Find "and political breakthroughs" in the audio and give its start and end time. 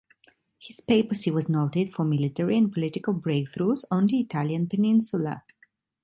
2.57-3.85